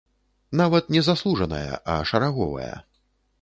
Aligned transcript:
Нават 0.61 0.89
не 0.95 1.03
заслужаная, 1.09 1.77
а 1.97 1.99
шараговая. 2.13 2.73